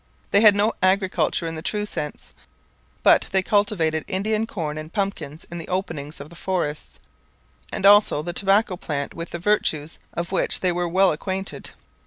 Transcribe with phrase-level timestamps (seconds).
[0.31, 2.33] They had no agriculture in the true sense,
[3.03, 6.97] but they cultivated Indian corn and pumpkins in the openings of the forests,
[7.71, 11.69] and also the tobacco plant, with the virtues of which they were well acquainted.